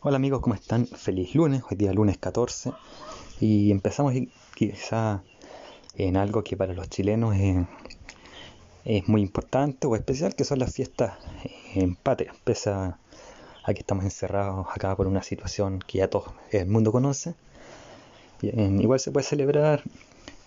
Hola 0.00 0.14
amigos, 0.14 0.42
¿cómo 0.42 0.54
están? 0.54 0.86
Feliz 0.86 1.34
lunes, 1.34 1.62
hoy 1.68 1.76
día 1.76 1.92
lunes 1.92 2.18
14 2.18 2.72
y 3.40 3.72
empezamos 3.72 4.14
quizá 4.54 5.24
en 5.96 6.16
algo 6.16 6.44
que 6.44 6.56
para 6.56 6.72
los 6.72 6.88
chilenos 6.88 7.34
es, 8.84 9.08
muy 9.08 9.22
importante 9.22 9.88
o 9.88 9.96
especial, 9.96 10.36
que 10.36 10.44
son 10.44 10.60
las 10.60 10.72
fiestas 10.72 11.18
en 11.74 11.96
patria, 11.96 12.32
pese 12.44 12.70
a, 12.70 13.00
que 13.66 13.80
estamos 13.80 14.04
encerrados 14.04 14.68
acá 14.72 14.94
por 14.94 15.08
una 15.08 15.24
situación 15.24 15.80
que 15.80 15.98
ya 15.98 16.08
todo 16.08 16.32
el 16.52 16.68
mundo 16.68 16.92
conoce. 16.92 17.34
igual 18.40 19.00
se 19.00 19.10
puede 19.10 19.26
celebrar 19.26 19.82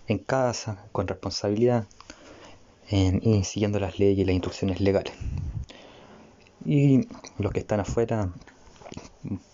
en 0.07 0.19
casa, 0.19 0.85
con 0.93 1.09
responsabilidad 1.09 1.87
y 2.89 3.43
siguiendo 3.43 3.81
las 3.81 3.99
leyes 3.99 4.19
y 4.19 4.23
las 4.23 4.33
instrucciones 4.33 4.79
legales. 4.79 5.11
Y 6.63 7.09
los 7.37 7.51
que 7.51 7.59
están 7.59 7.81
afuera 7.81 8.31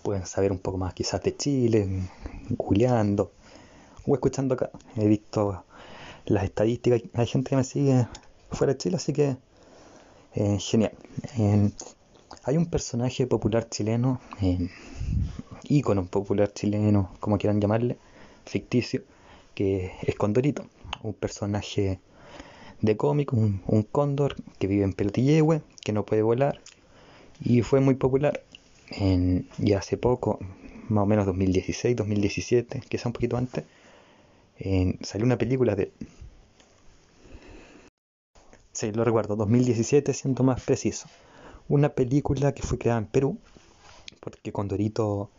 pueden 0.03 0.25
saber 0.25 0.51
un 0.51 0.59
poco 0.59 0.77
más 0.77 0.93
quizás 0.93 1.21
de 1.23 1.35
Chile, 1.35 1.87
googleando 2.49 3.31
o 4.05 4.15
escuchando 4.15 4.55
acá. 4.55 4.71
He 4.95 5.07
visto 5.07 5.63
las 6.25 6.43
estadísticas, 6.43 7.01
hay 7.13 7.27
gente 7.27 7.49
que 7.49 7.55
me 7.55 7.63
sigue 7.63 8.07
fuera 8.51 8.73
de 8.73 8.77
Chile, 8.77 8.95
así 8.97 9.13
que 9.13 9.37
eh, 10.35 10.57
genial. 10.59 10.91
hay 12.43 12.57
un 12.57 12.65
personaje 12.67 13.27
popular 13.27 13.69
chileno, 13.69 14.19
eh, 14.41 14.69
ícono 15.63 16.05
popular 16.05 16.53
chileno, 16.53 17.11
como 17.19 17.37
quieran 17.37 17.59
llamarle, 17.59 17.97
ficticio, 18.45 19.03
que 19.55 19.93
es 20.03 20.15
Condorito, 20.15 20.65
un 21.03 21.13
personaje 21.13 21.99
de 22.81 22.97
cómic, 22.97 23.33
un, 23.33 23.61
un 23.65 23.83
cóndor 23.83 24.35
que 24.59 24.67
vive 24.67 24.83
en 24.83 24.93
Pelotillehue, 24.93 25.61
que 25.83 25.93
no 25.93 26.05
puede 26.05 26.21
volar, 26.21 26.61
y 27.39 27.61
fue 27.61 27.79
muy 27.79 27.95
popular 27.95 28.43
en, 28.89 29.47
y 29.57 29.73
hace 29.73 29.97
poco, 29.97 30.39
más 30.89 31.03
o 31.03 31.05
menos 31.05 31.25
2016, 31.25 31.95
2017, 31.95 32.81
quizá 32.87 33.09
un 33.09 33.13
poquito 33.13 33.37
antes, 33.37 33.63
salió 35.01 35.25
una 35.25 35.37
película 35.37 35.75
de... 35.75 35.91
Sí, 38.71 38.91
lo 38.91 39.03
recuerdo, 39.03 39.35
2017 39.35 40.13
siendo 40.13 40.43
más 40.43 40.61
preciso. 40.61 41.07
Una 41.67 41.89
película 41.89 42.53
que 42.53 42.63
fue 42.63 42.77
creada 42.77 42.99
en 42.99 43.07
Perú, 43.07 43.37
porque 44.19 44.51
Condorito 44.51 45.29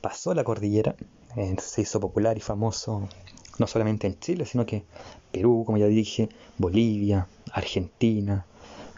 pasó 0.00 0.34
la 0.34 0.44
cordillera, 0.44 0.94
se 1.58 1.82
hizo 1.82 2.00
popular 2.00 2.36
y 2.36 2.40
famoso 2.40 3.08
no 3.58 3.66
solamente 3.66 4.06
en 4.06 4.18
Chile, 4.18 4.46
sino 4.46 4.64
que 4.64 4.84
Perú, 5.32 5.64
como 5.66 5.78
ya 5.78 5.86
dije, 5.86 6.28
Bolivia, 6.56 7.28
Argentina, 7.52 8.46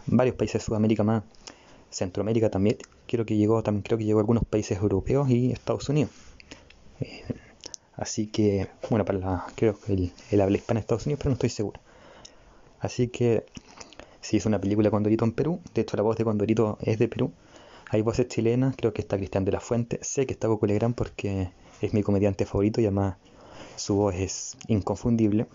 varios 0.07 0.37
países 0.37 0.61
de 0.61 0.67
Sudamérica 0.67 1.03
más, 1.03 1.25
Centroamérica 1.91 2.49
también, 2.49 2.77
creo 3.13 3.27
que 3.27 3.37
llegó, 3.37 3.63
también 3.63 3.83
creo 3.83 3.99
que 3.99 4.05
llegó 4.05 4.21
a 4.21 4.23
algunos 4.23 4.43
países 4.43 4.79
europeos 4.79 5.29
y 5.29 5.53
Estados 5.53 5.87
Unidos. 5.91 6.11
Eh, 7.01 7.23
así 7.95 8.27
que, 8.27 8.69
bueno, 8.89 9.05
para 9.05 9.19
la, 9.19 9.47
creo 9.55 9.79
que 9.79 10.11
el, 10.31 10.41
habla 10.41 10.57
hispana 10.57 10.81
de 10.81 10.85
Estados 10.85 11.05
Unidos, 11.05 11.19
pero 11.19 11.29
no 11.29 11.35
estoy 11.35 11.51
seguro. 11.51 11.79
Así 12.81 13.09
que 13.09 13.45
se 14.23 14.39
hizo 14.39 14.49
una 14.49 14.63
película 14.63 14.91
Condorito 14.91 15.27
en 15.27 15.33
Perú, 15.33 15.61
de 15.75 15.83
hecho 15.83 15.99
la 15.99 16.03
voz 16.03 16.17
de 16.17 16.25
Condorito 16.25 16.79
es 16.81 16.99
de 16.99 17.07
Perú. 17.07 17.33
Hay 17.91 18.01
voces 18.01 18.29
chilenas, 18.29 18.75
creo 18.79 18.95
que 18.95 19.03
está 19.03 19.19
Cristian 19.19 19.45
de 19.45 19.53
la 19.53 19.61
Fuente, 19.61 19.99
sé 20.01 20.25
que 20.25 20.33
está 20.33 20.49
Coco 20.49 20.65
Legrand 20.65 20.95
porque 20.95 21.51
es 21.83 21.93
mi 21.93 22.03
comediante 22.03 22.47
favorito 22.47 22.81
y 22.81 22.87
además 22.87 23.17
su 23.77 23.97
voz 23.97 24.15
es 24.15 24.57
inconfundible. 24.69 25.47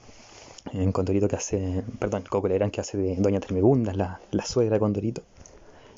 En 0.74 0.92
Condorito 0.92 1.28
que 1.28 1.38
hace, 1.38 1.84
perdón, 1.98 2.24
Coco 2.30 2.48
Legrand 2.50 2.72
que 2.72 2.82
hace 2.82 3.00
de 3.00 3.16
Doña 3.16 3.40
Tremegunda, 3.40 3.96
la, 3.96 4.22
la 4.30 4.46
suegra 4.46 4.76
de 4.76 4.80
Condorito. 4.80 5.24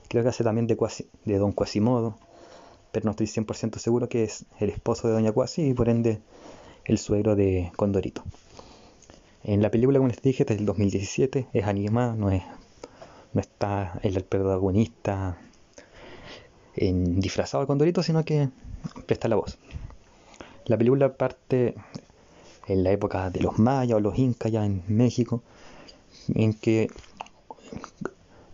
Creo 0.09 0.23
que 0.23 0.29
hace 0.29 0.43
también 0.43 0.65
de, 0.65 1.37
Don 1.37 1.53
Quasimodo, 1.53 2.17
pero 2.91 3.05
no 3.05 3.11
estoy 3.11 3.27
100% 3.27 3.77
seguro 3.77 4.09
que 4.09 4.23
es 4.23 4.45
el 4.59 4.71
esposo 4.71 5.07
de 5.07 5.13
Doña 5.13 5.31
Quasi 5.31 5.69
y 5.69 5.73
por 5.75 5.87
ende 5.87 6.19
el 6.85 6.97
suegro 6.97 7.35
de 7.35 7.71
Condorito. 7.75 8.23
En 9.43 9.61
la 9.61 9.69
película, 9.69 9.99
como 9.99 10.09
les 10.09 10.19
dije, 10.19 10.45
del 10.45 10.65
2017, 10.65 11.47
es 11.53 11.63
animada, 11.63 12.15
no, 12.15 12.31
es, 12.31 12.41
no 13.33 13.39
está 13.39 13.99
el 14.01 14.23
protagonista 14.23 15.37
en, 16.75 17.19
disfrazado 17.19 17.61
de 17.61 17.67
Condorito, 17.67 18.01
sino 18.01 18.25
que 18.25 18.49
presta 19.05 19.27
la 19.27 19.35
voz. 19.35 19.59
La 20.65 20.75
película 20.75 21.13
parte 21.13 21.75
en 22.67 22.83
la 22.83 22.89
época 22.89 23.29
de 23.29 23.41
los 23.41 23.59
mayas 23.59 23.97
o 23.97 23.99
los 23.99 24.17
incas 24.17 24.51
ya 24.51 24.65
en 24.65 24.81
México, 24.87 25.43
en 26.33 26.55
que 26.55 26.89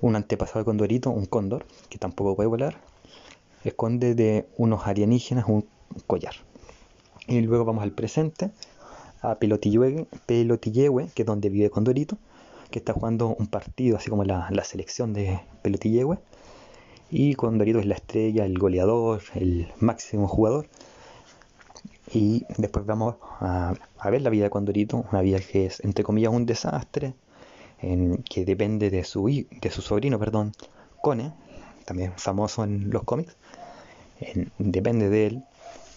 un 0.01 0.15
antepasado 0.15 0.59
de 0.59 0.65
Condorito, 0.65 1.09
un 1.09 1.25
cóndor, 1.25 1.65
que 1.89 1.97
tampoco 1.97 2.35
puede 2.35 2.47
volar, 2.47 2.77
esconde 3.63 4.15
de 4.15 4.47
unos 4.57 4.87
alienígenas 4.87 5.45
un 5.47 5.65
collar. 6.07 6.35
Y 7.27 7.41
luego 7.41 7.65
vamos 7.65 7.83
al 7.83 7.91
presente, 7.91 8.51
a 9.21 9.35
Pelotillehue, 9.35 10.07
que 10.27 11.21
es 11.21 11.25
donde 11.25 11.49
vive 11.49 11.69
Condorito, 11.69 12.17
que 12.69 12.79
está 12.79 12.93
jugando 12.93 13.35
un 13.39 13.47
partido, 13.47 13.97
así 13.97 14.09
como 14.09 14.23
la, 14.23 14.51
selección 14.63 15.13
de 15.13 15.39
Pelotillehue. 15.61 16.19
Y 17.09 17.35
Condorito 17.35 17.79
es 17.79 17.85
la 17.85 17.95
estrella, 17.95 18.45
el 18.45 18.57
goleador, 18.57 19.21
el 19.33 19.71
máximo 19.79 20.27
jugador. 20.27 20.67
Y 22.13 22.45
después 22.57 22.85
vamos 22.85 23.15
a, 23.39 23.73
a 23.97 24.09
ver 24.09 24.21
la 24.21 24.29
vida 24.29 24.43
de 24.43 24.49
Condorito, 24.51 25.05
una 25.11 25.21
vida 25.21 25.39
que 25.39 25.65
es, 25.65 25.79
entre 25.83 26.03
comillas, 26.03 26.31
un 26.31 26.45
desastre, 26.45 27.15
que 28.29 28.45
depende 28.45 28.89
de 28.89 29.03
su, 29.03 29.25
de 29.25 29.71
su 29.71 29.81
sobrino, 29.81 30.17
perdón, 30.19 30.53
Cone, 31.01 31.33
también 31.85 32.13
famoso 32.17 32.63
en 32.63 32.89
los 32.89 33.03
cómics, 33.03 33.35
depende 34.57 35.09
de 35.09 35.27
él, 35.27 35.43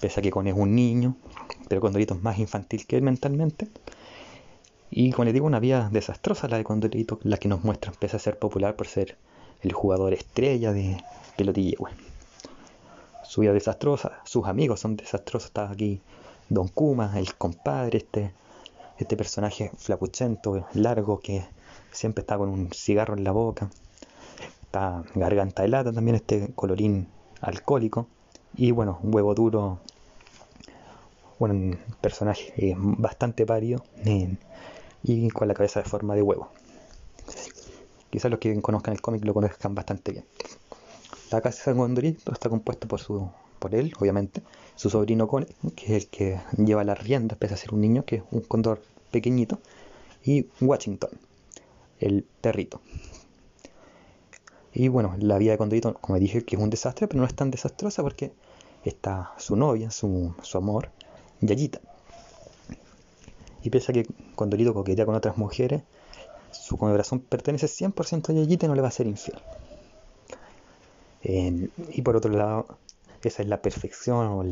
pese 0.00 0.20
a 0.20 0.22
que 0.22 0.30
Cone 0.30 0.50
es 0.50 0.56
un 0.56 0.74
niño, 0.74 1.16
pero 1.68 1.80
Condorito 1.80 2.14
es 2.14 2.22
más 2.22 2.38
infantil 2.38 2.86
que 2.86 2.96
él 2.96 3.02
mentalmente. 3.02 3.68
Y 4.90 5.12
como 5.12 5.24
les 5.24 5.34
digo, 5.34 5.46
una 5.46 5.60
vida 5.60 5.88
desastrosa 5.92 6.48
la 6.48 6.56
de 6.56 6.64
Condorito, 6.64 7.18
la 7.22 7.36
que 7.36 7.48
nos 7.48 7.64
muestra, 7.64 7.92
empieza 7.92 8.16
a 8.16 8.20
ser 8.20 8.38
popular 8.38 8.74
por 8.76 8.86
ser 8.86 9.16
el 9.62 9.72
jugador 9.72 10.12
estrella 10.12 10.72
de 10.72 11.02
Pelotilla. 11.36 11.76
Su 13.24 13.42
vida 13.42 13.52
desastrosa, 13.52 14.20
sus 14.24 14.46
amigos 14.46 14.80
son 14.80 14.96
desastrosos. 14.96 15.48
Está 15.48 15.70
aquí 15.70 16.00
Don 16.48 16.68
Kuma, 16.68 17.18
el 17.18 17.34
compadre, 17.34 17.98
este, 17.98 18.32
este 18.98 19.16
personaje 19.16 19.70
flacuchento, 19.76 20.66
largo, 20.72 21.20
que 21.20 21.44
siempre 21.92 22.22
está 22.22 22.36
con 22.38 22.48
un 22.48 22.70
cigarro 22.72 23.14
en 23.14 23.24
la 23.24 23.32
boca, 23.32 23.70
está 24.62 25.04
garganta 25.14 25.64
helada 25.64 25.92
también 25.92 26.16
este 26.16 26.52
colorín 26.54 27.08
alcohólico 27.40 28.06
y 28.56 28.70
bueno, 28.70 28.98
huevo 29.02 29.34
duro, 29.34 29.78
un 31.38 31.78
personaje 32.00 32.52
eh, 32.56 32.74
bastante 32.76 33.46
pálido 33.46 33.84
eh, 34.04 34.36
y 35.02 35.28
con 35.30 35.48
la 35.48 35.54
cabeza 35.54 35.80
de 35.82 35.88
forma 35.88 36.14
de 36.14 36.22
huevo. 36.22 36.48
Quizás 38.10 38.30
los 38.30 38.40
que 38.40 38.60
conozcan 38.60 38.94
el 38.94 39.00
cómic 39.00 39.24
lo 39.24 39.34
conozcan 39.34 39.74
bastante 39.74 40.12
bien. 40.12 40.24
La 41.30 41.40
casa 41.40 41.70
de 41.70 41.76
Gondorito 41.76 42.32
está 42.32 42.48
compuesta 42.48 42.88
por 42.88 43.00
su 43.00 43.30
por 43.58 43.74
él, 43.74 43.92
obviamente, 43.98 44.42
su 44.76 44.90
sobrino 44.90 45.28
Cone, 45.28 45.46
que 45.76 45.96
es 45.96 46.04
el 46.04 46.08
que 46.08 46.40
lleva 46.56 46.84
la 46.84 46.94
rienda, 46.94 47.36
pese 47.36 47.54
a 47.54 47.56
ser 47.56 47.74
un 47.74 47.80
niño, 47.80 48.04
que 48.04 48.16
es 48.16 48.22
un 48.30 48.40
condor 48.40 48.82
pequeñito, 49.10 49.58
y 50.24 50.46
Washington, 50.60 51.10
el 52.00 52.24
perrito. 52.40 52.80
Y 54.72 54.88
bueno, 54.88 55.14
la 55.18 55.38
vida 55.38 55.52
de 55.52 55.58
Condorito, 55.58 55.94
como 55.94 56.18
dije, 56.18 56.44
que 56.44 56.56
es 56.56 56.62
un 56.62 56.70
desastre, 56.70 57.08
pero 57.08 57.20
no 57.20 57.26
es 57.26 57.34
tan 57.34 57.50
desastrosa 57.50 58.02
porque 58.02 58.32
está 58.84 59.32
su 59.38 59.56
novia, 59.56 59.90
su, 59.90 60.34
amor, 60.54 60.90
Yayita. 61.40 61.80
Y 63.62 63.70
pese 63.70 63.92
a 63.92 63.94
que 63.94 64.06
Condorito 64.34 64.74
coquetea 64.74 65.04
con 65.04 65.14
otras 65.14 65.36
mujeres, 65.36 65.82
su 66.52 66.76
corazón 66.76 67.20
pertenece 67.20 67.66
100% 67.66 68.30
a 68.30 68.32
Yayita 68.34 68.66
y 68.66 68.68
no 68.68 68.74
le 68.74 68.82
va 68.82 68.88
a 68.88 68.92
ser 68.92 69.06
infiel. 69.06 69.40
y 71.22 72.02
por 72.02 72.16
otro 72.16 72.32
lado, 72.32 72.78
esa 73.22 73.42
es 73.42 73.48
la 73.48 73.60
perfección 73.60 74.26
o 74.26 74.44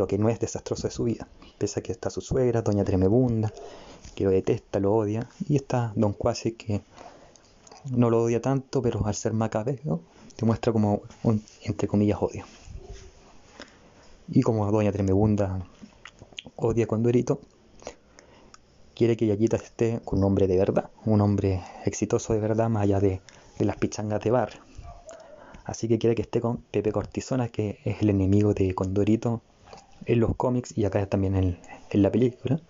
lo 0.00 0.06
que 0.06 0.16
no 0.16 0.30
es 0.30 0.40
desastroso 0.40 0.88
de 0.88 0.92
su 0.92 1.04
vida. 1.04 1.28
Pese 1.58 1.80
a 1.80 1.82
que 1.82 1.92
está 1.92 2.08
su 2.08 2.22
suegra, 2.22 2.62
Doña 2.62 2.84
Tremebunda, 2.84 3.52
que 4.14 4.24
lo 4.24 4.30
detesta, 4.30 4.80
lo 4.80 4.94
odia, 4.94 5.28
y 5.46 5.56
está 5.56 5.92
Don 5.94 6.14
Quasi 6.14 6.52
que 6.52 6.80
no 7.90 8.08
lo 8.08 8.22
odia 8.22 8.40
tanto, 8.40 8.80
pero 8.80 9.06
al 9.06 9.14
ser 9.14 9.34
macabeo 9.34 10.00
te 10.36 10.46
muestra 10.46 10.72
como 10.72 11.02
un, 11.22 11.44
entre 11.64 11.86
comillas, 11.86 12.18
odio. 12.22 12.46
Y 14.28 14.40
como 14.40 14.70
Doña 14.72 14.90
Tremebunda 14.90 15.66
odia 16.56 16.86
con 16.86 17.02
Dorito, 17.02 17.40
quiere 18.94 19.18
que 19.18 19.26
Yayita 19.26 19.58
esté 19.58 20.00
con 20.02 20.20
un 20.20 20.24
hombre 20.24 20.46
de 20.46 20.56
verdad, 20.56 20.88
un 21.04 21.20
hombre 21.20 21.62
exitoso 21.84 22.32
de 22.32 22.40
verdad, 22.40 22.70
más 22.70 22.84
allá 22.84 23.00
de, 23.00 23.20
las 23.58 23.76
pichangas 23.76 24.22
de 24.22 24.30
bar. 24.30 24.50
Así 25.66 25.88
que 25.88 25.98
quiere 25.98 26.16
que 26.16 26.22
esté 26.22 26.40
con 26.40 26.56
Pepe 26.70 26.90
Cortisona, 26.90 27.48
que 27.48 27.80
es 27.84 28.00
el 28.00 28.08
enemigo 28.08 28.54
de 28.54 28.74
Condorito 28.74 29.42
en 30.06 30.20
los 30.20 30.36
cómics 30.36 30.76
y 30.76 30.84
acá 30.84 31.04
también 31.06 31.36
en, 31.36 31.60
en 31.90 32.02
la 32.02 32.10
película. 32.10 32.60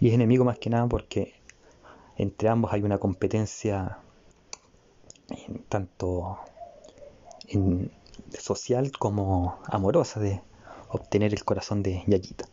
Y 0.00 0.08
es 0.08 0.14
enemigo 0.14 0.44
más 0.44 0.58
que 0.58 0.70
nada 0.70 0.86
porque 0.86 1.34
entre 2.16 2.48
ambos 2.48 2.72
hay 2.72 2.82
una 2.82 2.98
competencia 2.98 3.98
tanto 5.68 6.38
en, 7.48 7.90
social 8.38 8.92
como 8.92 9.58
amorosa 9.66 10.20
de 10.20 10.40
obtener 10.88 11.32
el 11.32 11.44
corazón 11.44 11.82
de 11.82 12.02
Yayita. 12.06 12.46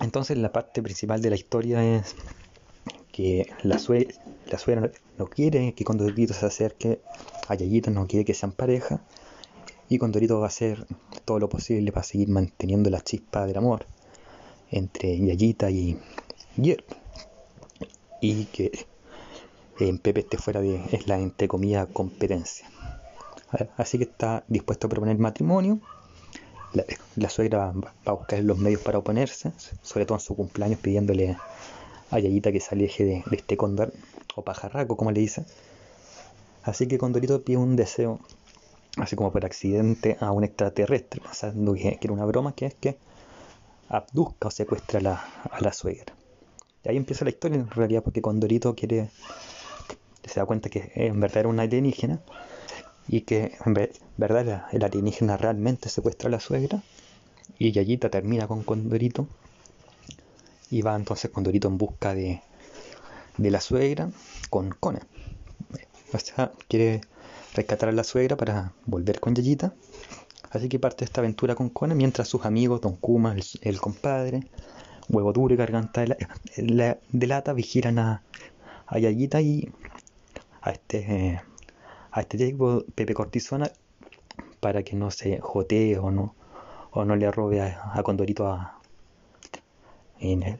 Entonces 0.00 0.38
la 0.38 0.50
parte 0.52 0.82
principal 0.82 1.20
de 1.20 1.30
la 1.30 1.36
historia 1.36 1.84
es 1.84 2.14
que 3.12 3.52
la, 3.62 3.78
la 4.46 4.58
suegra 4.58 4.90
no 5.18 5.26
quiere 5.26 5.74
que 5.74 5.84
Condorito 5.84 6.32
se 6.32 6.46
acerque 6.46 7.00
a 7.48 7.54
Yayita, 7.54 7.90
no 7.90 8.06
quiere 8.06 8.24
que 8.24 8.32
sean 8.32 8.52
pareja, 8.52 9.00
y 9.90 9.98
Condorito 9.98 10.38
va 10.38 10.46
a 10.46 10.48
hacer 10.48 10.86
todo 11.24 11.40
lo 11.40 11.48
posible 11.48 11.90
para 11.90 12.04
seguir 12.04 12.28
manteniendo 12.28 12.88
la 12.90 13.00
chispa 13.00 13.44
del 13.44 13.58
amor 13.58 13.84
entre 14.70 15.18
Yayita 15.18 15.68
y 15.70 15.98
Yer. 16.56 16.84
Y 18.20 18.44
que 18.46 18.86
en 19.80 19.98
Pepe 19.98 20.20
esté 20.20 20.38
fuera 20.38 20.60
de 20.60 20.80
es 20.92 21.08
la 21.08 21.18
entre 21.18 21.48
comillas 21.48 21.88
competencia. 21.92 22.70
Así 23.76 23.98
que 23.98 24.04
está 24.04 24.44
dispuesto 24.46 24.86
a 24.86 24.90
proponer 24.90 25.18
matrimonio. 25.18 25.80
La, 27.16 27.28
suegra 27.28 27.72
va 27.72 27.92
a 28.04 28.12
buscar 28.12 28.38
los 28.44 28.58
medios 28.58 28.80
para 28.82 28.98
oponerse, 28.98 29.52
sobre 29.82 30.06
todo 30.06 30.18
en 30.18 30.20
su 30.20 30.36
cumpleaños, 30.36 30.78
pidiéndole 30.78 31.36
a 32.12 32.18
Yayita 32.20 32.52
que 32.52 32.60
se 32.60 32.76
aleje 32.76 33.04
de, 33.04 33.24
este 33.32 33.56
cóndor, 33.56 33.92
o 34.36 34.42
pajarraco, 34.42 34.96
como 34.96 35.10
le 35.10 35.18
dice. 35.18 35.44
Así 36.62 36.86
que 36.86 36.96
Condorito 36.96 37.42
pide 37.42 37.56
un 37.56 37.74
deseo, 37.74 38.20
así 38.96 39.16
como 39.16 39.32
por 39.32 39.44
accidente, 39.44 40.16
a 40.20 40.32
un 40.32 40.44
extraterrestre, 40.44 41.20
pensando 41.20 41.74
que 41.74 41.98
era 42.00 42.12
una 42.12 42.24
broma, 42.24 42.54
que 42.54 42.66
es 42.66 42.74
que 42.74 42.98
abduzca 43.88 44.48
o 44.48 44.50
secuestra 44.50 45.00
a 45.00 45.02
la, 45.02 45.24
a 45.50 45.60
la 45.60 45.72
suegra. 45.72 46.14
Y 46.84 46.88
ahí 46.88 46.96
empieza 46.96 47.24
la 47.24 47.30
historia 47.30 47.56
en 47.56 47.70
realidad, 47.70 48.02
porque 48.02 48.22
Condorito 48.22 48.74
quiere, 48.74 49.10
se 50.24 50.40
da 50.40 50.46
cuenta 50.46 50.70
que 50.70 50.92
en 50.94 51.20
verdad 51.20 51.38
era 51.38 51.48
una 51.48 51.62
alienígena 51.62 52.20
y 53.08 53.22
que 53.22 53.56
en 53.64 53.74
verdad 54.16 54.66
el 54.72 54.84
alienígena 54.84 55.36
realmente 55.36 55.88
secuestra 55.88 56.28
a 56.28 56.30
la 56.30 56.40
suegra 56.40 56.82
y 57.58 57.72
Yayita 57.72 58.08
termina 58.08 58.46
con 58.46 58.62
Condorito 58.62 59.26
y 60.70 60.82
va 60.82 60.96
entonces 60.96 61.30
Condorito 61.30 61.68
en 61.68 61.78
busca 61.78 62.14
de, 62.14 62.40
de 63.36 63.50
la 63.50 63.60
suegra 63.60 64.10
con 64.48 64.70
Cone. 64.70 65.00
O 66.12 66.18
sea, 66.18 66.52
quiere 66.68 67.02
rescatar 67.54 67.88
a 67.88 67.92
la 67.92 68.04
suegra 68.04 68.36
para 68.36 68.72
volver 68.86 69.20
con 69.20 69.34
Yayita. 69.34 69.74
Así 70.50 70.68
que 70.68 70.78
parte 70.78 71.04
esta 71.04 71.20
aventura 71.20 71.54
con 71.54 71.68
Cone 71.68 71.94
mientras 71.94 72.28
sus 72.28 72.44
amigos, 72.44 72.80
Don 72.80 72.96
Kuma, 72.96 73.36
el, 73.62 73.80
compadre, 73.80 74.48
Huevo 75.08 75.32
Duro 75.32 75.54
y 75.54 75.56
Garganta 75.56 76.02
de, 76.02 76.16
la, 76.56 76.98
de 77.08 77.26
Lata 77.26 77.52
vigilan 77.52 77.98
a, 77.98 78.22
a 78.86 78.98
Yayita 78.98 79.40
y 79.40 79.70
a 80.62 80.70
este 80.70 80.98
eh, 80.98 81.40
a 82.12 82.20
este 82.20 82.38
tipo 82.38 82.84
Pepe 82.94 83.14
Cortisona 83.14 83.70
para 84.60 84.82
que 84.82 84.96
no 84.96 85.10
se 85.10 85.40
jotee 85.40 85.98
o 85.98 86.10
no, 86.10 86.34
o 86.90 87.04
no 87.04 87.16
le 87.16 87.30
robe 87.30 87.60
a, 87.62 88.02
Condorito 88.02 88.48
a, 88.48 88.80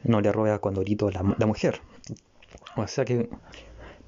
no 0.05 0.21
le 0.21 0.33
robe 0.33 0.53
a 0.53 0.59
Condorito 0.59 1.11
la, 1.11 1.35
la 1.39 1.47
mujer. 1.47 1.81
O 2.77 2.87
sea 2.87 3.05
que 3.05 3.29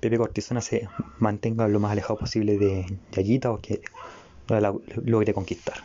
Pepe 0.02 0.18
Cortisona 0.18 0.60
se 0.60 0.88
mantenga 1.20 1.68
lo 1.68 1.78
más 1.78 1.92
alejado 1.92 2.18
posible 2.18 2.58
de 2.58 2.98
Yayita 3.12 3.52
o 3.52 3.58
que 3.58 3.82
la 4.48 4.74
logre 5.04 5.32
conquistar. 5.32 5.76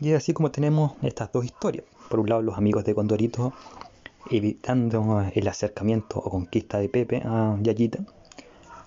Y 0.00 0.10
es 0.10 0.16
así 0.16 0.32
como 0.32 0.50
tenemos 0.50 0.94
estas 1.02 1.30
dos 1.30 1.44
historias. 1.44 1.86
Por 2.08 2.18
un 2.18 2.28
lado, 2.28 2.42
los 2.42 2.58
amigos 2.58 2.84
de 2.84 2.92
Condorito 2.92 3.52
evitando 4.32 5.24
el 5.32 5.46
acercamiento 5.46 6.18
o 6.18 6.28
conquista 6.28 6.80
de 6.80 6.88
Pepe 6.88 7.22
a 7.24 7.56
Yayita 7.62 8.00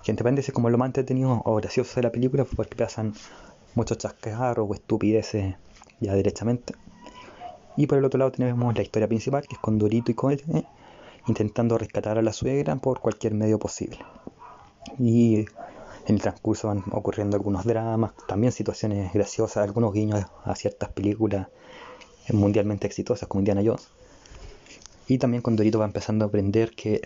que 0.04 0.12
entre 0.12 0.52
como 0.52 0.70
lo 0.70 0.78
más 0.78 0.88
entretenido 0.88 1.42
o 1.46 1.56
gracioso 1.56 1.96
de 1.96 2.02
la 2.02 2.12
película 2.12 2.44
porque 2.44 2.76
pasan 2.76 3.14
muchos 3.76 3.98
chascarros 3.98 4.68
o 4.70 4.74
estupideces 4.74 5.56
ya 6.02 6.14
derechamente. 6.14 6.74
Y 7.78 7.88
por 7.88 7.98
el 7.98 8.04
otro 8.04 8.18
lado 8.20 8.34
tenemos 8.34 8.76
la 8.76 8.82
historia 8.82 9.08
principal, 9.08 9.48
que 9.48 9.56
es 9.56 9.62
con 9.62 9.80
Dorito 9.80 10.12
y 10.12 10.16
Coel 10.16 10.44
intentando 11.28 11.78
rescatar 11.78 12.18
a 12.18 12.22
la 12.22 12.34
suegra 12.34 12.76
por 12.76 13.00
cualquier 13.00 13.34
medio 13.34 13.60
posible. 13.60 14.00
Y 15.00 15.46
en 16.06 16.16
el 16.16 16.22
transcurso 16.22 16.68
van 16.68 16.84
ocurriendo 16.92 17.38
algunos 17.38 17.66
dramas, 17.66 18.12
también 18.28 18.52
situaciones 18.52 19.14
graciosas, 19.14 19.64
algunos 19.64 19.94
guiños 19.94 20.26
a 20.44 20.56
ciertas 20.56 20.90
películas 20.90 21.48
mundialmente 22.32 22.88
exitosas 22.88 23.28
como 23.28 23.42
Indiana 23.42 23.62
Jones. 23.66 23.88
Y 25.08 25.18
también 25.18 25.42
con 25.42 25.56
Dorito 25.56 25.80
va 25.80 25.86
empezando 25.86 26.26
a 26.26 26.28
aprender 26.30 26.72
que 26.72 27.02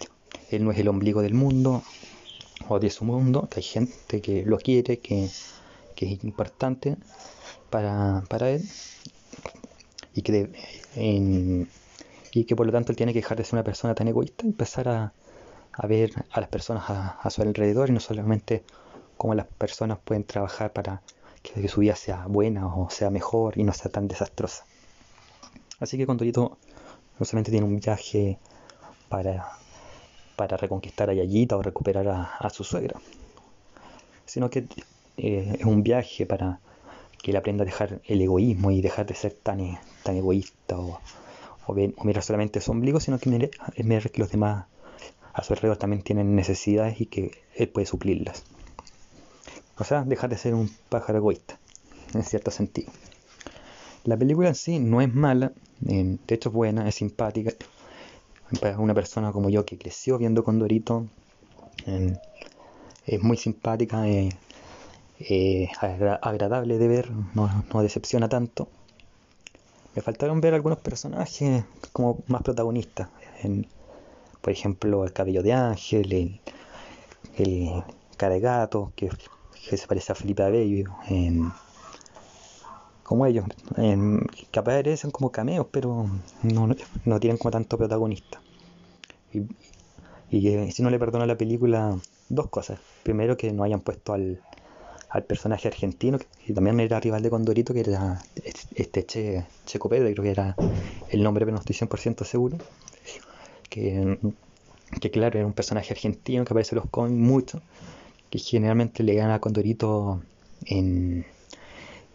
él 0.50 0.63
no 0.63 0.72
es 0.72 0.78
el 0.78 0.88
ombligo 0.88 1.22
del 1.22 1.34
mundo, 1.34 1.84
o 2.68 2.80
de 2.80 2.90
su 2.90 3.06
mundo, 3.06 3.48
que 3.50 3.60
hay 3.60 3.63
gente 3.63 4.22
que 4.22 4.46
lo 4.46 4.58
quiere, 4.58 5.00
que, 5.00 5.30
que 5.96 6.13
es 6.13 6.24
importante 6.24 6.98
para, 7.70 8.24
para 8.30 8.50
él 8.50 8.63
y 10.13 10.22
que, 10.22 10.52
y 12.39 12.45
que 12.45 12.56
por 12.56 12.68
lo 12.68 12.72
tanto 12.72 12.92
él 12.92 12.95
tiene 12.95 13.13
que 13.13 13.19
dejar 13.19 13.38
de 13.38 13.44
ser 13.44 13.56
una 13.56 13.63
persona 13.63 13.95
tan 13.95 14.07
egoísta 14.07 14.45
y 14.45 14.50
empezar 14.50 14.88
a, 14.89 15.13
a 15.74 15.88
ver 15.88 16.12
a 16.31 16.39
las 16.39 16.50
personas 16.50 16.84
a, 16.88 17.30
su 17.31 17.42
alrededor 17.42 17.89
y 17.89 17.94
no 17.94 18.00
solamente 18.00 18.63
cómo 19.18 19.34
las 19.34 19.48
personas 19.48 19.98
pueden 20.04 20.24
trabajar 20.24 20.72
para 20.72 21.01
que, 21.42 21.68
su 21.68 21.80
vida 21.80 21.95
sea 21.95 22.28
buena 22.28 22.68
o 22.68 22.89
sea 22.92 23.10
mejor 23.10 23.57
y 23.57 23.63
no 23.63 23.74
sea 23.74 23.92
tan 23.92 24.07
desastrosa. 24.07 24.66
Así 25.80 25.98
que 25.98 26.06
Condorito 26.06 26.57
no 27.19 27.25
solamente 27.25 27.51
tiene 27.51 27.66
un 27.66 27.80
viaje 27.80 28.38
para 29.10 29.48
para 30.36 30.56
reconquistar 30.56 31.10
a 31.10 31.16
Yayita 31.16 31.57
o 31.57 31.63
recuperar 31.63 32.07
a, 32.07 32.50
su 32.51 32.63
suegra, 32.63 33.01
sino 34.25 34.51
que 34.51 34.68
eh, 35.18 35.56
es 35.57 35.66
un 35.66 35.81
viaje 35.81 36.28
para 36.28 36.60
que 37.24 37.31
él 37.31 37.38
aprenda 37.38 37.63
a 37.63 37.66
dejar 37.66 38.01
el 38.06 38.22
egoísmo 38.22 38.69
y 38.69 38.81
dejar 38.81 39.07
de 39.07 39.16
ser 39.16 39.34
tan, 39.34 39.80
tan 40.04 40.16
egoísta 40.16 40.78
o, 41.68 41.75
mirar 42.04 42.24
solamente 42.24 42.62
su 42.62 42.72
ombligo, 42.72 43.00
sino 43.00 43.19
que 43.19 43.30
mirar 43.30 44.12
que 44.12 44.22
los 44.22 44.31
demás 44.31 44.66
a 45.34 45.44
su 45.44 45.54
alrededor 45.54 45.78
también 45.78 46.02
tienen 46.02 46.36
necesidades 46.36 47.00
y 47.00 47.06
que 47.06 47.31
él 47.56 47.69
puede 47.69 47.86
suplirlas. 47.86 48.44
O 49.78 49.84
sea, 49.84 50.04
dejar 50.04 50.31
de 50.31 50.38
ser 50.38 50.56
un 50.56 50.72
pájaro 50.90 51.19
egoísta, 51.19 51.60
en 52.16 52.24
cierto 52.24 52.50
sentido. 52.50 52.92
La 54.04 54.18
película 54.18 54.48
en 54.48 54.56
sí 54.56 54.80
no 54.80 55.02
es 55.02 55.14
mala, 55.14 55.52
de 55.80 56.18
hecho 56.30 56.50
es 56.50 56.56
buena, 56.56 56.88
es 56.88 56.96
simpática, 56.96 57.52
para 58.62 58.80
una 58.80 58.94
persona 58.94 59.31
como 59.31 59.50
yo 59.50 59.66
que 59.66 59.78
creció 59.78 60.18
viendo 60.18 60.44
Condorito, 60.44 61.06
es 63.06 63.22
muy 63.22 63.38
simpática, 63.38 64.08
eh, 64.08 65.70
agradable 66.22 66.77
de 66.77 66.88
ver, 66.88 67.12
no, 67.36 67.82
decepciona 67.82 68.30
tanto. 68.30 68.70
Me 69.98 70.04
faltaron 70.04 70.42
ver 70.42 70.54
algunos 70.54 70.77
personajes 70.77 71.63
como 71.92 72.20
más 72.27 72.44
protagonistas. 72.44 73.10
por 74.42 74.54
ejemplo, 74.54 75.04
el 75.04 75.12
cabello 75.12 75.42
de 75.42 75.54
Ángel, 75.54 76.13
el, 76.13 76.42
el 77.36 77.84
cara 78.16 78.36
de 78.36 78.39
gato, 78.39 78.92
que, 78.96 79.10
se 79.75 79.88
parece 79.88 80.12
a 80.12 80.16
Felipe 80.16 80.44
Abello, 80.44 80.92
como 83.01 83.25
ellos, 83.25 83.46
que 84.51 84.60
aparecen 84.60 85.10
como 85.10 85.32
cameos, 85.32 85.66
pero 85.72 86.06
no, 86.44 86.70
no 87.06 87.20
tienen 87.20 87.39
como 87.39 87.50
tanto 87.50 87.75
protagonista. 87.80 88.39
Y, 90.30 90.72
si 90.74 90.84
no 90.84 90.92
le 90.92 91.00
perdono 91.00 91.24
a 91.24 91.27
la 91.27 91.38
película, 91.38 91.98
dos 92.30 92.50
cosas. 92.50 92.80
Primero, 93.01 93.36
que 93.36 93.51
no 93.51 93.63
hayan 93.63 93.80
puesto 93.80 94.13
al, 94.13 94.44
al 95.10 95.24
personaje 95.24 95.68
argentino, 95.68 96.20
que 96.20 96.54
también 96.54 96.80
era 96.80 97.00
rival 97.00 97.22
de 97.22 97.30
Condorito, 97.30 97.74
que 97.74 97.82
era 97.82 98.22
este 98.76 99.06
Che, 99.06 99.46
Checo 99.66 99.90
Pedro, 99.90 100.12
creo 100.12 100.24
que 100.24 100.32
era 100.32 100.56
el 101.10 101.24
nombre, 101.24 101.46
pero 101.46 101.56
no 101.56 101.62
estoy 101.62 101.76
100% 101.76 102.24
seguro. 102.26 102.58
Que, 103.70 104.18
que, 105.02 105.12
claro, 105.12 105.38
era 105.38 105.46
un 105.46 105.54
personaje 105.54 105.94
argentino 105.94 106.46
que 106.46 106.54
aparece 106.54 106.76
en 106.76 106.82
los 106.82 106.90
cómics 106.90 107.18
mucho, 107.18 107.62
que 108.30 108.40
generalmente 108.40 109.04
le 109.04 109.14
gana 109.16 109.36
a 109.36 109.40
Condorito 109.40 110.22
en, 110.66 111.26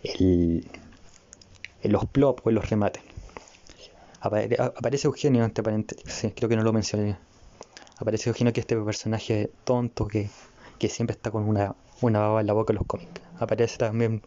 el, 0.02 0.66
en 1.82 1.92
los 1.92 2.06
plops 2.06 2.42
o 2.44 2.48
en 2.48 2.54
los 2.54 2.68
remates 2.68 3.02
aparece 4.22 5.08
Eugenio, 5.08 5.44
entre 5.44 5.64
paréntesis, 5.64 6.32
creo 6.34 6.48
que 6.48 6.56
no 6.56 6.62
lo 6.62 6.72
mencioné. 6.72 7.16
Aparece 7.98 8.30
Eugenio 8.30 8.52
que 8.52 8.60
es 8.60 8.64
este 8.64 8.76
personaje 8.76 9.50
tonto 9.64 10.06
que, 10.06 10.30
siempre 10.88 11.14
está 11.14 11.30
con 11.30 11.48
una, 11.48 11.74
una 12.00 12.20
baba 12.20 12.40
en 12.40 12.46
la 12.46 12.52
boca 12.52 12.72
en 12.72 12.78
los 12.78 12.86
cómics. 12.86 13.20
Aparece 13.38 13.78
también 13.78 14.22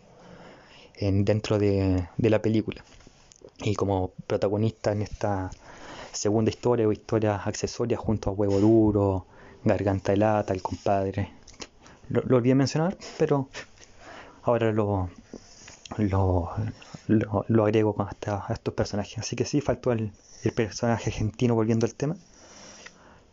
en, 0.96 1.26
dentro 1.26 1.60
de, 1.60 2.08
la 2.18 2.42
película. 2.42 2.84
Y 3.60 3.76
como 3.76 4.12
protagonista 4.28 4.92
en 4.92 5.02
esta 5.02 5.50
segunda 6.12 6.50
historia 6.50 6.88
o 6.88 6.92
historia 6.92 7.36
accesoria 7.36 7.98
junto 7.98 8.30
a 8.30 8.34
Huevo 8.34 8.60
Duro, 8.60 9.26
Garganta 9.64 10.12
de 10.12 10.18
Lata, 10.18 10.54
el 10.54 10.62
compadre. 10.62 11.32
Lo, 12.10 12.22
lo 12.22 12.38
olvidé 12.38 12.56
mencionar, 12.56 12.98
pero 13.18 13.50
ahora 14.44 14.72
lo, 14.72 15.10
lo, 15.98 16.52
lo, 17.48 17.64
agrego 17.64 17.94
con 17.94 18.08
a 18.08 18.48
estos 18.54 18.74
personajes. 18.74 19.20
Así 19.20 19.36
que 19.36 19.46
sí, 19.46 19.62
faltó 19.62 19.92
el, 19.92 20.12
personaje 20.56 21.10
argentino 21.10 21.56
volviendo 21.56 21.86
al 21.86 21.96
tema, 21.96 22.16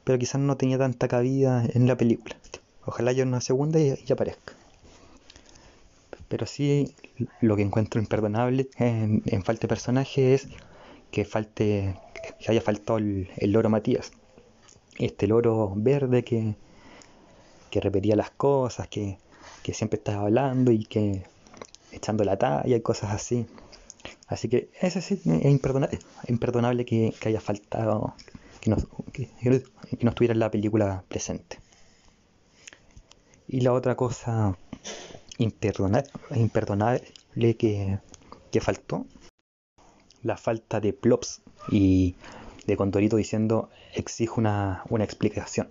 pero 0.05 0.19
quizás 0.19 0.41
no 0.41 0.57
tenía 0.57 0.79
tanta 0.79 1.09
cabida 1.09 1.65
en 1.75 1.87
la 1.87 1.97
película. 1.97 2.37
Ojalá 2.85 3.11
haya 3.11 3.25
una 3.25 3.41
segunda 3.41 3.79
y, 3.81 3.95
y 4.07 4.13
aparezca. 4.13 4.55
Pero 6.29 6.47
sí, 6.47 6.95
lo 7.41 7.57
que 7.57 7.63
encuentro 7.63 8.01
imperdonable 8.01 8.69
en, 8.79 9.23
en 9.27 9.43
falta 9.45 9.63
de 9.63 9.69
personaje 9.69 10.35
es 10.35 10.49
que 11.11 11.25
falte 11.25 11.95
que 12.39 12.51
haya 12.51 12.61
faltado 12.61 12.99
el, 12.99 13.29
loro 13.43 13.69
Matías. 13.69 14.13
Este 14.99 15.27
loro 15.27 15.73
verde 15.77 16.25
que, 16.25 16.57
que 17.71 17.81
repetía 17.81 18.17
las 18.17 18.31
cosas, 18.31 18.89
que, 18.89 19.19
que 19.63 19.75
siempre 19.75 19.99
estaba 19.99 20.23
hablando 20.23 20.73
y 20.73 20.85
que 20.85 21.25
echando 21.93 22.25
la 22.25 22.39
talla 22.39 22.77
y 22.77 22.81
cosas 22.81 23.11
así. 23.11 23.47
Así 24.27 24.49
que 24.49 24.71
ese 24.81 25.03
sí 25.03 25.21
es 25.25 25.45
imperdonable, 25.45 25.99
imperdonable 26.29 26.85
que, 26.85 27.15
que 27.21 27.29
haya 27.29 27.41
faltado, 27.41 28.15
que 28.61 28.71
no, 28.71 28.77
que 29.13 29.29
no 30.01 30.11
estuviera 30.11 30.33
en 30.33 30.41
la 30.41 30.51
película 30.51 31.05
presente. 31.09 31.59
Y 33.53 33.61
la 33.61 33.75
otra 33.75 33.97
cosa 33.97 34.57
imperdonable, 35.37 37.03
que, 37.59 37.99
que 38.51 38.61
faltó, 38.63 39.05
la 40.23 40.39
falta 40.39 40.81
de 40.81 40.95
plops 40.95 41.43
y 41.71 42.15
de 42.67 42.79
Condorito 42.79 43.17
diciendo 43.17 43.69
exijo 43.93 44.41
una, 44.41 44.85
una 44.89 45.05
explicación. 45.05 45.69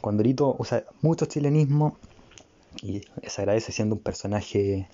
Condorito 0.00 0.56
usa 0.58 0.82
mucho 1.02 1.26
chilenismo 1.26 1.98
y 2.82 3.02
se 3.22 3.42
agradece 3.42 3.70
siendo 3.70 3.94
un 3.94 4.02
personaje 4.02 4.88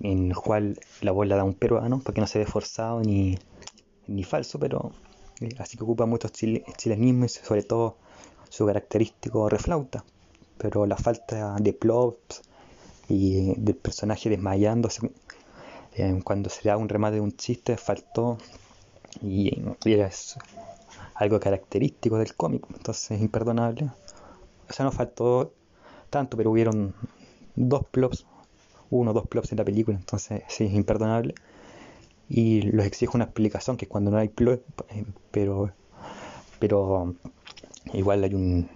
en 0.00 0.32
el 0.32 0.36
cual 0.36 0.78
la 1.00 1.12
voz 1.12 1.26
la 1.26 1.36
da 1.36 1.44
un 1.44 1.54
peruano 1.54 2.02
porque 2.04 2.20
no 2.20 2.26
se 2.26 2.40
ve 2.40 2.44
forzado 2.44 3.00
ni, 3.00 3.38
ni 4.06 4.22
falso, 4.22 4.58
pero 4.58 4.92
eh, 5.40 5.48
así 5.60 5.78
que 5.78 5.84
ocupa 5.84 6.04
muchos 6.04 6.30
chile, 6.32 6.62
chilenismos 6.76 7.38
y 7.38 7.42
sobre 7.42 7.62
todo 7.62 7.96
su 8.50 8.66
característico 8.66 9.48
reflauta. 9.48 10.04
Pero 10.58 10.86
la 10.86 10.96
falta 10.96 11.56
de 11.56 11.72
plops 11.72 12.42
y 13.08 13.54
del 13.54 13.76
personaje 13.76 14.28
desmayándose 14.28 15.10
eh, 15.94 16.20
cuando 16.22 16.50
se 16.50 16.68
da 16.68 16.76
un 16.76 16.88
remate 16.88 17.16
de 17.16 17.20
un 17.20 17.36
chiste 17.36 17.76
faltó 17.76 18.38
y, 19.22 19.62
y 19.84 19.92
era 19.92 20.10
algo 21.14 21.40
característico 21.40 22.18
del 22.18 22.34
cómic, 22.34 22.64
entonces 22.76 23.10
es 23.12 23.20
imperdonable. 23.20 23.90
O 24.68 24.72
sea, 24.72 24.84
no 24.84 24.92
faltó 24.92 25.52
tanto, 26.10 26.36
pero 26.36 26.50
hubieron 26.50 26.94
dos 27.56 27.84
plops, 27.86 28.26
uno 28.90 29.10
o 29.10 29.14
dos 29.14 29.26
plops 29.26 29.52
en 29.52 29.58
la 29.58 29.64
película, 29.64 29.98
entonces 29.98 30.42
sí, 30.48 30.64
es 30.64 30.72
imperdonable. 30.72 31.34
Y 32.28 32.62
los 32.62 32.86
exijo 32.86 33.16
una 33.16 33.24
explicación, 33.24 33.76
que 33.76 33.86
es 33.86 33.88
cuando 33.88 34.10
no 34.10 34.18
hay 34.18 34.28
plop, 34.28 34.60
eh, 34.90 35.04
pero, 35.30 35.72
pero 36.58 37.14
igual 37.92 38.22
hay 38.22 38.34
un... 38.34 38.68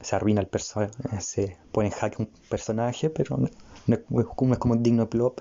se 0.00 0.16
arruina 0.16 0.40
el 0.40 0.46
personaje, 0.46 0.92
se 1.20 1.56
pone 1.72 1.88
en 1.88 1.94
jaque 1.94 2.22
un 2.22 2.30
personaje, 2.48 3.10
pero 3.10 3.36
no, 3.36 3.48
no, 3.86 4.20
es, 4.20 4.26
como 4.26 4.72
un 4.72 4.82
digno 4.82 5.08
plop 5.08 5.40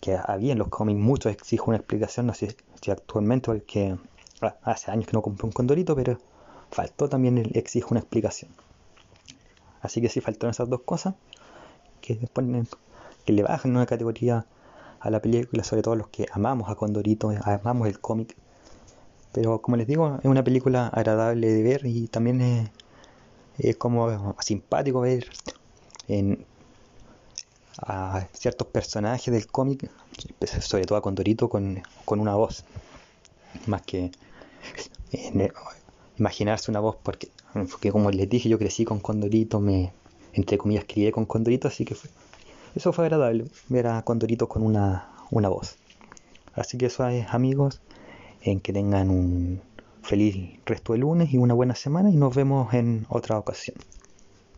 que 0.00 0.18
había 0.22 0.52
en 0.52 0.58
los 0.58 0.68
cómics 0.68 1.00
muchos 1.00 1.32
exijo 1.32 1.66
una 1.68 1.78
explicación, 1.78 2.26
no 2.26 2.34
sé 2.34 2.56
si 2.80 2.90
actualmente, 2.90 3.46
porque 3.46 3.96
hace 4.62 4.90
años 4.90 5.06
que 5.06 5.12
no 5.12 5.22
compré 5.22 5.46
un 5.46 5.52
condorito, 5.52 5.96
pero 5.96 6.18
faltó 6.70 7.08
también 7.08 7.38
el 7.38 7.56
exijo 7.56 7.88
una 7.92 8.00
explicación. 8.00 8.50
Así 9.80 10.00
que 10.00 10.08
sí 10.08 10.20
faltaron 10.20 10.50
esas 10.50 10.68
dos 10.68 10.82
cosas 10.82 11.14
que 12.00 12.16
ponen, 12.32 12.68
que 13.24 13.32
le 13.32 13.42
bajan 13.42 13.72
una 13.72 13.86
categoría 13.86 14.46
a 15.00 15.10
la 15.10 15.20
película, 15.20 15.64
sobre 15.64 15.82
todo 15.82 15.96
los 15.96 16.08
que 16.08 16.26
amamos 16.32 16.68
a 16.70 16.74
Condorito, 16.74 17.32
amamos 17.42 17.88
el 17.88 18.00
cómic. 18.00 18.36
Pero 19.32 19.60
como 19.60 19.76
les 19.76 19.86
digo, 19.86 20.18
es 20.18 20.24
una 20.24 20.42
película 20.42 20.88
agradable 20.88 21.48
de 21.48 21.62
ver 21.62 21.86
y 21.86 22.08
también 22.08 22.40
es, 22.40 22.70
es 23.58 23.76
como 23.76 24.36
simpático 24.40 25.00
ver 25.00 25.28
en, 26.08 26.44
a 27.78 28.26
ciertos 28.32 28.68
personajes 28.68 29.32
del 29.32 29.46
cómic, 29.46 29.90
sobre 30.60 30.84
todo 30.84 30.98
a 30.98 31.02
Condorito, 31.02 31.48
con, 31.48 31.82
con 32.04 32.20
una 32.20 32.34
voz. 32.34 32.64
Más 33.66 33.82
que 33.82 34.10
imaginarse 36.18 36.70
una 36.70 36.80
voz, 36.80 36.96
porque, 37.02 37.28
porque, 37.70 37.90
como 37.90 38.10
les 38.10 38.28
dije, 38.28 38.48
yo 38.48 38.58
crecí 38.58 38.84
con 38.84 39.00
Condorito, 39.00 39.60
me, 39.60 39.92
entre 40.32 40.58
comillas, 40.58 40.84
crié 40.86 41.12
con 41.12 41.26
Condorito, 41.26 41.68
así 41.68 41.84
que 41.84 41.94
fue, 41.94 42.10
eso 42.74 42.92
fue 42.92 43.06
agradable, 43.06 43.46
ver 43.68 43.86
a 43.86 44.02
Condorito 44.02 44.48
con 44.48 44.62
una, 44.62 45.10
una 45.30 45.48
voz. 45.48 45.76
Así 46.54 46.78
que 46.78 46.86
eso 46.86 47.06
es, 47.08 47.26
amigos, 47.30 47.80
en 48.42 48.60
que 48.60 48.72
tengan 48.72 49.10
un 49.10 49.60
feliz 50.06 50.60
resto 50.64 50.92
de 50.92 51.00
lunes 51.00 51.32
y 51.32 51.38
una 51.38 51.54
buena 51.54 51.74
semana 51.74 52.10
y 52.10 52.16
nos 52.16 52.34
vemos 52.34 52.72
en 52.72 53.06
otra 53.08 53.38
ocasión. 53.38 53.76